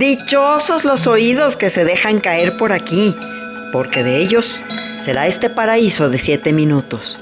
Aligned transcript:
Dichosos 0.00 0.86
los 0.86 1.06
oídos 1.06 1.58
que 1.58 1.68
se 1.68 1.84
dejan 1.84 2.20
caer 2.20 2.56
por 2.56 2.72
aquí, 2.72 3.14
porque 3.70 4.02
de 4.02 4.16
ellos 4.16 4.58
será 5.04 5.26
este 5.26 5.50
paraíso 5.50 6.08
de 6.08 6.18
siete 6.18 6.54
minutos. 6.54 7.18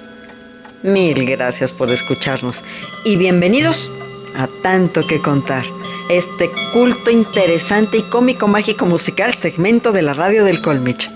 Mil 0.84 1.26
gracias 1.26 1.72
por 1.72 1.90
escucharnos 1.90 2.58
y 3.04 3.16
bienvenidos 3.16 3.90
a 4.36 4.46
Tanto 4.62 5.04
que 5.08 5.20
Contar, 5.20 5.64
este 6.08 6.48
culto 6.72 7.10
interesante 7.10 7.96
y 7.96 8.02
cómico 8.02 8.46
mágico 8.46 8.86
musical 8.86 9.34
segmento 9.34 9.90
de 9.90 10.02
la 10.02 10.14
radio 10.14 10.44
del 10.44 10.62
Colmich. 10.62 11.10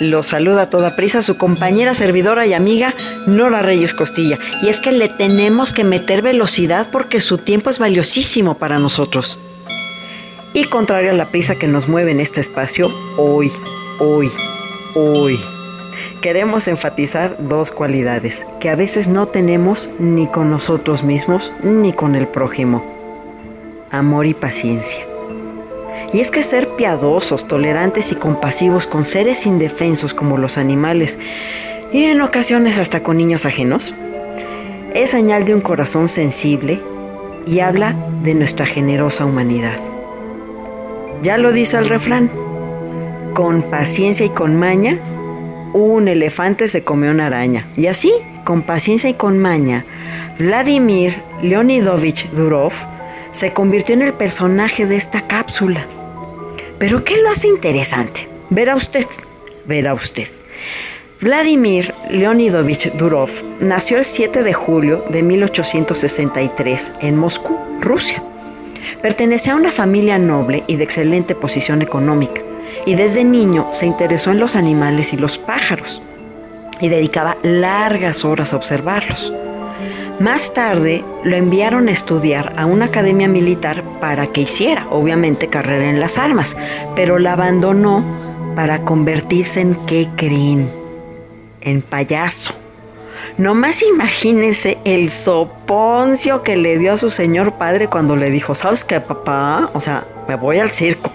Los 0.00 0.26
saluda 0.26 0.64
a 0.64 0.70
toda 0.70 0.96
prisa 0.96 1.22
su 1.22 1.38
compañera 1.38 1.94
servidora 1.94 2.44
y 2.46 2.52
amiga 2.52 2.92
Nora 3.26 3.62
Reyes 3.62 3.94
Costilla. 3.94 4.38
Y 4.60 4.68
es 4.68 4.80
que 4.80 4.92
le 4.92 5.08
tenemos 5.08 5.72
que 5.72 5.82
meter 5.82 6.20
velocidad 6.20 6.88
porque 6.92 7.22
su 7.22 7.38
tiempo 7.38 7.70
es 7.70 7.78
valiosísimo 7.78 8.58
para 8.58 8.78
nosotros. 8.78 9.38
Y 10.56 10.64
contrario 10.64 11.10
a 11.10 11.14
la 11.14 11.26
prisa 11.26 11.54
que 11.54 11.68
nos 11.68 11.86
mueve 11.86 12.12
en 12.12 12.18
este 12.18 12.40
espacio, 12.40 12.90
hoy, 13.18 13.52
hoy, 13.98 14.30
hoy, 14.94 15.38
queremos 16.22 16.66
enfatizar 16.66 17.36
dos 17.38 17.70
cualidades 17.70 18.46
que 18.58 18.70
a 18.70 18.74
veces 18.74 19.06
no 19.06 19.26
tenemos 19.26 19.90
ni 19.98 20.26
con 20.26 20.48
nosotros 20.48 21.04
mismos 21.04 21.52
ni 21.62 21.92
con 21.92 22.14
el 22.14 22.26
prójimo. 22.26 22.82
Amor 23.90 24.24
y 24.24 24.32
paciencia. 24.32 25.04
Y 26.14 26.20
es 26.20 26.30
que 26.30 26.42
ser 26.42 26.66
piadosos, 26.70 27.46
tolerantes 27.46 28.10
y 28.10 28.14
compasivos 28.14 28.86
con 28.86 29.04
seres 29.04 29.44
indefensos 29.44 30.14
como 30.14 30.38
los 30.38 30.56
animales, 30.56 31.18
y 31.92 32.04
en 32.04 32.22
ocasiones 32.22 32.78
hasta 32.78 33.02
con 33.02 33.18
niños 33.18 33.44
ajenos, 33.44 33.94
es 34.94 35.10
señal 35.10 35.44
de 35.44 35.54
un 35.54 35.60
corazón 35.60 36.08
sensible 36.08 36.80
y 37.46 37.60
habla 37.60 37.94
de 38.22 38.34
nuestra 38.34 38.64
generosa 38.64 39.26
humanidad. 39.26 39.78
Ya 41.22 41.38
lo 41.38 41.52
dice 41.52 41.76
el 41.78 41.88
refrán, 41.88 42.30
con 43.34 43.62
paciencia 43.62 44.26
y 44.26 44.30
con 44.30 44.56
maña, 44.56 44.98
un 45.72 46.08
elefante 46.08 46.68
se 46.68 46.84
comió 46.84 47.10
una 47.10 47.26
araña. 47.26 47.66
Y 47.76 47.86
así, 47.86 48.12
con 48.44 48.62
paciencia 48.62 49.10
y 49.10 49.14
con 49.14 49.38
maña, 49.38 49.84
Vladimir 50.38 51.20
Leonidovich 51.42 52.30
Durov 52.30 52.72
se 53.32 53.52
convirtió 53.52 53.94
en 53.94 54.02
el 54.02 54.12
personaje 54.12 54.86
de 54.86 54.96
esta 54.96 55.26
cápsula. 55.26 55.84
Pero 56.78 57.04
¿qué 57.04 57.18
lo 57.18 57.30
hace 57.30 57.48
interesante? 57.48 58.28
Verá 58.50 58.76
usted, 58.76 59.06
verá 59.66 59.94
usted. 59.94 60.28
Vladimir 61.20 61.94
Leonidovich 62.10 62.92
Durov 62.92 63.30
nació 63.60 63.98
el 63.98 64.04
7 64.04 64.42
de 64.42 64.52
julio 64.52 65.04
de 65.10 65.22
1863 65.22 66.92
en 67.00 67.16
Moscú, 67.16 67.58
Rusia. 67.80 68.22
Pertenecía 69.02 69.52
a 69.52 69.56
una 69.56 69.72
familia 69.72 70.18
noble 70.18 70.64
y 70.66 70.76
de 70.76 70.84
excelente 70.84 71.34
posición 71.34 71.82
económica, 71.82 72.40
y 72.84 72.94
desde 72.94 73.24
niño 73.24 73.68
se 73.72 73.86
interesó 73.86 74.30
en 74.30 74.40
los 74.40 74.56
animales 74.56 75.12
y 75.12 75.16
los 75.16 75.38
pájaros, 75.38 76.02
y 76.80 76.88
dedicaba 76.88 77.36
largas 77.42 78.24
horas 78.24 78.52
a 78.52 78.56
observarlos. 78.56 79.32
Más 80.18 80.54
tarde 80.54 81.04
lo 81.24 81.36
enviaron 81.36 81.88
a 81.88 81.92
estudiar 81.92 82.54
a 82.56 82.64
una 82.64 82.86
academia 82.86 83.28
militar 83.28 83.82
para 84.00 84.26
que 84.26 84.42
hiciera, 84.42 84.86
obviamente, 84.90 85.48
carrera 85.48 85.90
en 85.90 86.00
las 86.00 86.16
armas, 86.16 86.56
pero 86.94 87.18
la 87.18 87.34
abandonó 87.34 88.02
para 88.54 88.80
convertirse 88.80 89.60
en 89.60 89.74
qué 89.86 90.08
creen, 90.16 90.70
en 91.60 91.82
payaso. 91.82 92.54
Nomás 93.38 93.82
imagínense 93.82 94.78
el 94.84 95.10
soponcio 95.10 96.42
que 96.42 96.56
le 96.56 96.78
dio 96.78 96.92
a 96.92 96.96
su 96.96 97.10
señor 97.10 97.52
padre 97.54 97.88
cuando 97.88 98.16
le 98.16 98.30
dijo, 98.30 98.54
¿sabes 98.54 98.84
qué, 98.84 99.00
papá? 99.00 99.70
O 99.74 99.80
sea, 99.80 100.06
me 100.28 100.36
voy 100.36 100.58
al 100.58 100.70
circo. 100.70 101.10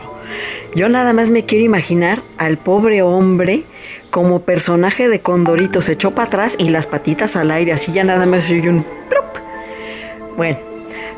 Yo 0.75 0.88
nada 0.88 1.13
más 1.13 1.30
me 1.30 1.45
quiero 1.45 1.66
imaginar 1.66 2.21
al 2.38 2.58
pobre 2.58 3.02
hombre 3.02 3.63
como 4.09 4.41
personaje 4.41 5.08
de 5.08 5.21
Condorito, 5.21 5.81
se 5.81 5.93
echó 5.93 6.11
para 6.11 6.27
atrás 6.27 6.55
y 6.59 6.70
las 6.70 6.86
patitas 6.86 7.36
al 7.36 7.49
aire, 7.49 7.71
así 7.71 7.92
ya 7.92 8.03
nada 8.03 8.26
más 8.26 8.49
oye 8.49 8.70
un 8.70 8.83
plop. 9.09 9.37
Bueno, 10.37 10.59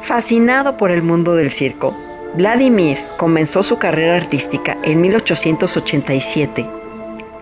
fascinado 0.01 0.77
por 0.77 0.91
el 0.91 1.01
mundo 1.01 1.35
del 1.35 1.51
circo, 1.51 1.95
Vladimir 2.35 2.97
comenzó 3.17 3.61
su 3.63 3.77
carrera 3.77 4.15
artística 4.15 4.77
en 4.83 5.01
1887, 5.01 6.67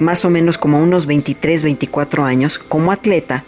más 0.02 0.26
o 0.26 0.30
menos 0.30 0.58
como 0.58 0.82
unos 0.82 1.06
23, 1.06 1.64
24 1.64 2.26
años, 2.26 2.60
como 2.60 2.92
atleta 2.92 3.46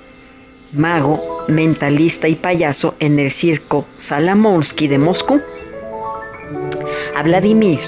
mago, 0.71 1.45
mentalista 1.47 2.27
y 2.27 2.35
payaso 2.35 2.95
en 2.99 3.19
el 3.19 3.31
circo 3.31 3.85
Salamonsky 3.97 4.87
de 4.87 4.97
Moscú. 4.97 5.41
A 7.15 7.23
Vladimir 7.23 7.79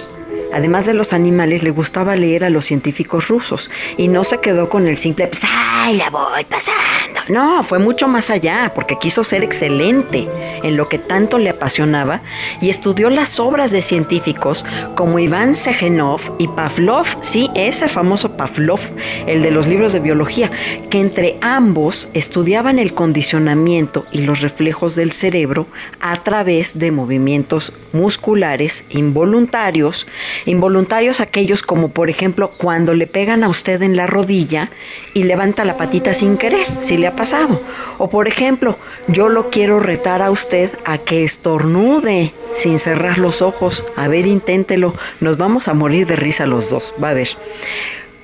Además 0.56 0.86
de 0.86 0.94
los 0.94 1.12
animales, 1.12 1.64
le 1.64 1.70
gustaba 1.72 2.16
leer 2.16 2.46
a 2.46 2.50
los 2.50 2.64
científicos 2.64 3.28
rusos 3.28 3.70
y 3.98 4.08
no 4.08 4.24
se 4.24 4.40
quedó 4.40 4.70
con 4.70 4.88
el 4.88 4.96
simple, 4.96 5.28
pues, 5.28 5.44
¡ay, 5.46 5.98
la 5.98 6.10
voy 6.10 6.46
pasando! 6.46 7.05
No, 7.30 7.64
fue 7.64 7.80
mucho 7.80 8.08
más 8.08 8.30
allá, 8.30 8.72
porque 8.76 8.98
quiso 8.98 9.24
ser 9.24 9.44
excelente 9.44 10.28
en 10.64 10.78
lo 10.78 10.90
que 10.90 11.00
tanto 11.00 11.38
le 11.38 11.50
apasionaba 11.50 12.22
y 12.62 12.70
estudió 12.70 13.10
las 13.10 13.40
obras 13.40 13.72
de 13.72 13.82
científicos 13.82 14.66
como 14.96 15.20
Iván 15.20 15.56
Segenov 15.56 16.22
y 16.38 16.48
Pavlov, 16.48 17.06
sí, 17.22 17.50
ese 17.56 17.90
famoso 17.90 18.38
Pavlov, 18.38 18.80
el 19.28 19.42
de 19.42 19.52
los 19.52 19.68
libros 19.68 19.94
de 19.94 20.00
biología, 20.00 20.52
que 20.90 21.00
entre 21.00 21.38
ambos 21.42 22.10
estudiaban 22.14 22.80
el 22.80 22.94
condicionamiento 22.94 24.06
y 24.12 24.22
los 24.22 24.42
reflejos 24.42 24.96
del 24.96 25.12
cerebro 25.12 25.68
a 26.02 26.24
través 26.24 26.78
de 26.78 26.92
movimientos 26.92 27.74
musculares 27.94 28.86
involuntarios 28.90 30.06
Involuntarios 30.46 31.20
aquellos 31.20 31.62
como 31.62 31.90
por 31.90 32.10
ejemplo 32.10 32.52
cuando 32.58 32.94
le 32.94 33.08
pegan 33.08 33.44
a 33.44 33.50
usted 33.50 33.82
en 33.82 33.96
la 33.96 34.08
rodilla 34.08 34.70
y 35.14 35.24
levanta 35.24 35.66
la 35.66 35.78
patita 35.78 36.14
sin 36.14 36.38
querer, 36.38 36.66
si 36.80 36.98
le 36.98 37.08
pasado. 37.16 37.62
O 37.98 38.10
por 38.10 38.28
ejemplo, 38.28 38.78
yo 39.08 39.30
lo 39.30 39.50
quiero 39.50 39.80
retar 39.80 40.22
a 40.22 40.32
usted 40.32 40.72
a 40.86 40.98
que 40.98 41.24
estornude 41.24 42.34
sin 42.54 42.80
cerrar 42.80 43.18
los 43.18 43.42
ojos. 43.42 43.86
A 43.96 44.08
ver, 44.08 44.26
inténtelo. 44.26 44.94
Nos 45.20 45.38
vamos 45.38 45.68
a 45.68 45.74
morir 45.74 46.08
de 46.08 46.16
risa 46.16 46.46
los 46.46 46.70
dos. 46.70 46.94
Va 47.02 47.10
a 47.10 47.14
ver. 47.14 47.30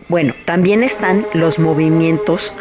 Bueno, 0.08 0.34
también 0.46 0.84
están 0.84 1.26
los 1.34 1.58
movimientos 1.58 2.54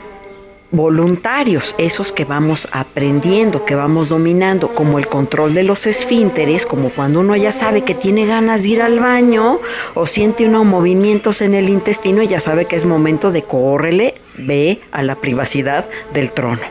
voluntarios, 0.72 1.74
esos 1.78 2.12
que 2.12 2.24
vamos 2.24 2.68
aprendiendo, 2.70 3.64
que 3.64 3.74
vamos 3.74 4.08
dominando, 4.08 4.74
como 4.74 4.98
el 4.98 5.08
control 5.08 5.54
de 5.54 5.64
los 5.64 5.86
esfínteres, 5.86 6.64
como 6.64 6.90
cuando 6.90 7.20
uno 7.20 7.34
ya 7.34 7.52
sabe 7.52 7.82
que 7.82 7.94
tiene 7.94 8.26
ganas 8.26 8.62
de 8.62 8.70
ir 8.70 8.82
al 8.82 9.00
baño 9.00 9.60
o 9.94 10.06
siente 10.06 10.46
unos 10.46 10.64
movimientos 10.64 11.42
en 11.42 11.54
el 11.54 11.68
intestino 11.68 12.22
y 12.22 12.28
ya 12.28 12.40
sabe 12.40 12.66
que 12.66 12.76
es 12.76 12.84
momento 12.84 13.32
de 13.32 13.42
córrele, 13.42 14.14
ve 14.38 14.80
a 14.92 15.02
la 15.02 15.16
privacidad 15.16 15.88
del 16.12 16.30
trono. 16.30 16.62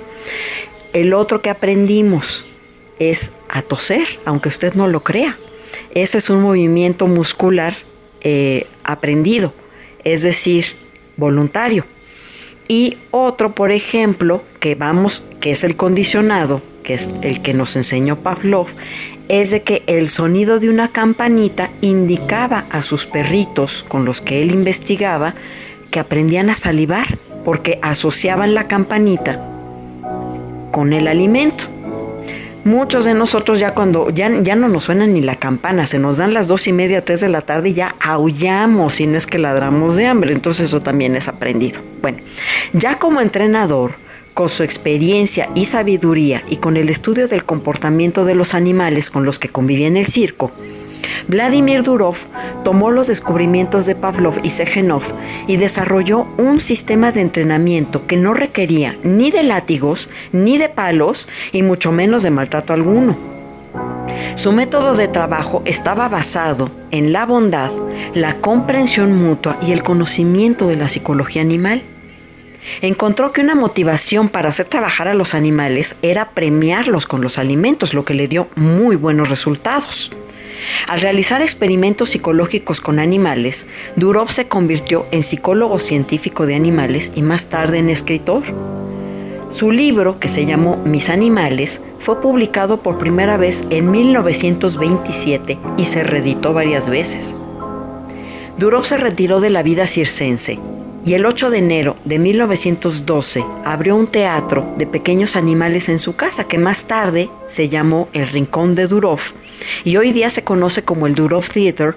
El 0.94 1.14
otro 1.14 1.42
que 1.42 1.50
aprendimos 1.50 2.46
es 3.00 3.34
a 3.50 3.62
toser, 3.62 4.08
aunque 4.26 4.50
usted 4.50 4.74
no 4.74 4.88
lo 4.88 5.02
crea. 5.02 5.38
Ese 5.92 6.20
es 6.20 6.30
un 6.30 6.42
movimiento 6.42 7.08
muscular 7.08 7.76
eh, 8.22 8.66
aprendido, 8.84 9.54
es 10.04 10.22
decir, 10.22 10.66
voluntario. 11.18 11.86
Y 12.72 12.97
otro, 13.09 13.56
por 13.56 13.72
ejemplo, 13.72 14.44
que 14.59 14.75
vamos, 14.75 15.24
que 15.41 15.50
es 15.50 15.63
el 15.63 15.75
condicionado, 15.75 16.62
que 16.84 16.94
es 16.94 17.09
el 17.24 17.41
que 17.41 17.56
nos 17.56 17.75
enseñó 17.75 18.18
Pavlov, 18.18 18.68
es 19.28 19.50
de 19.50 19.63
que 19.63 19.81
el 19.88 20.07
sonido 20.07 20.59
de 20.59 20.69
una 20.69 20.90
campanita 20.90 21.72
indicaba 21.81 22.68
a 22.69 22.84
sus 22.84 23.07
perritos 23.07 23.84
con 23.88 24.06
los 24.06 24.22
que 24.22 24.41
él 24.41 24.52
investigaba 24.52 25.34
que 25.90 26.00
aprendían 26.00 26.52
a 26.52 26.56
salivar 26.56 27.18
porque 27.44 27.80
asociaban 27.81 28.53
la 28.53 28.68
campanita 28.68 29.44
con 30.72 30.94
el 30.94 31.07
alimento. 31.07 31.66
Muchos 32.66 33.06
de 33.06 33.14
nosotros 33.14 33.59
ya 33.59 33.74
cuando 33.74 34.09
ya, 34.09 34.30
ya 34.42 34.56
no 34.56 34.68
nos 34.68 34.86
suena 34.86 35.08
ni 35.08 35.22
la 35.22 35.36
campana, 35.36 35.88
se 35.88 35.97
nos 35.97 36.18
dan 36.18 36.34
las 36.34 36.47
dos 36.47 36.68
y 36.68 36.74
media, 36.74 37.04
tres 37.04 37.22
de 37.22 37.30
la 37.30 37.42
tarde 37.42 37.69
y 37.69 37.74
ya 37.74 37.95
aullamos 38.00 39.00
y 39.00 39.07
no 39.07 39.18
es 39.18 39.25
que 39.25 39.39
ladramos 39.39 39.95
de 39.95 40.06
hambre, 40.06 40.33
entonces 40.33 40.68
eso 40.68 40.81
también 40.81 41.16
es 41.16 41.28
aprendido. 41.28 41.81
Bueno, 42.01 42.19
ya 42.74 43.00
como 43.00 43.22
entrenador, 43.22 43.94
con 44.33 44.50
su 44.50 44.63
experiencia 44.63 45.50
y 45.56 45.66
sabiduría 45.66 46.44
y 46.50 46.57
con 46.57 46.78
el 46.78 46.89
estudio 46.89 47.28
del 47.28 47.44
comportamiento 47.44 48.24
de 48.24 48.36
los 48.36 48.54
animales 48.54 49.10
con 49.10 49.25
los 49.25 49.38
que 49.38 49.50
convivía 49.50 49.88
en 49.88 49.98
el 49.98 50.06
circo, 50.06 50.51
Vladimir 51.28 51.84
Durov 51.84 52.18
tomó 52.63 52.92
los 52.92 53.07
descubrimientos 53.07 53.86
de 53.86 53.96
Pavlov 53.96 54.40
y 54.44 54.50
Segenov 54.50 55.04
y 55.48 55.57
desarrolló 55.57 56.28
un 56.38 56.60
sistema 56.60 57.12
de 57.12 57.22
entrenamiento 57.22 58.07
que 58.07 58.18
no 58.18 58.34
requería 58.34 58.98
ni 59.04 59.31
de 59.31 59.44
látigos, 59.44 60.10
ni 60.31 60.57
de 60.57 60.69
palos, 60.69 61.28
y 61.51 61.63
mucho 61.63 61.92
menos 61.92 62.24
de 62.24 62.31
maltrato 62.31 62.74
alguno. 62.74 63.18
Su 64.36 64.51
método 64.51 64.96
de 64.96 65.07
trabajo 65.07 65.62
estaba 65.66 66.07
basado 66.07 66.72
en 66.92 67.12
la 67.12 67.25
bondad, 67.25 67.72
la 68.13 68.36
comprensión 68.36 69.13
mutua 69.13 69.57
y 69.62 69.72
el 69.72 69.84
conocimiento 69.84 70.68
de 70.68 70.78
la 70.78 70.88
psicología 70.88 71.42
animal. 71.42 71.84
Encontró 72.81 73.31
que 73.31 73.42
una 73.42 73.56
motivación 73.56 74.30
para 74.30 74.50
hacer 74.50 74.68
trabajar 74.68 75.07
a 75.07 75.13
los 75.13 75.34
animales 75.34 75.95
era 76.02 76.31
premiarlos 76.31 77.06
con 77.07 77.22
los 77.22 77.38
alimentos, 77.38 77.94
lo 77.94 78.06
que 78.06 78.13
le 78.13 78.28
dio 78.28 78.48
muy 78.56 78.95
buenos 78.95 79.30
resultados. 79.30 80.12
Al 80.88 81.01
realizar 81.01 81.41
experimentos 81.41 82.11
psicológicos 82.11 82.81
con 82.81 83.00
animales, 83.00 83.67
Durov 83.95 84.31
se 84.31 84.47
convirtió 84.47 85.06
en 85.11 85.23
psicólogo 85.23 85.79
científico 85.79 86.45
de 86.45 86.56
animales 86.56 87.11
y 87.15 87.21
más 87.21 87.45
tarde 87.45 87.79
en 87.79 87.89
escritor. 87.89 88.44
Su 89.51 89.71
libro, 89.71 90.19
que 90.19 90.27
se 90.27 90.45
llamó 90.45 90.77
Mis 90.77 91.09
animales, 91.09 91.81
fue 92.00 92.21
publicado 92.21 92.81
por 92.81 92.97
primera 92.97 93.38
vez 93.38 93.65
en 93.69 93.89
1927 93.89 95.57
y 95.77 95.85
se 95.85 96.03
reeditó 96.03 96.53
varias 96.53 96.88
veces. 96.89 97.35
Durov 98.57 98.85
se 98.85 98.97
retiró 98.97 99.39
de 99.39 99.50
la 99.50 99.63
vida 99.63 99.88
circense 99.88 100.59
y 101.06 101.13
el 101.13 101.25
8 101.25 101.50
de 101.50 101.59
enero 101.59 101.95
de 102.03 102.19
1912 102.19 103.44
abrió 103.63 103.95
un 103.95 104.07
teatro 104.07 104.67
de 104.77 104.85
pequeños 104.85 105.35
animales 105.35 105.89
en 105.89 105.97
su 105.97 106.15
casa 106.15 106.44
que 106.44 106.57
más 106.57 106.85
tarde 106.85 107.29
se 107.47 107.69
llamó 107.69 108.09
El 108.13 108.27
Rincón 108.27 108.75
de 108.75 108.88
Durov 108.88 109.21
y 109.83 109.97
hoy 109.97 110.11
día 110.11 110.29
se 110.29 110.44
conoce 110.44 110.83
como 110.83 111.07
el 111.07 111.15
Durov 111.15 111.47
Theater 111.50 111.95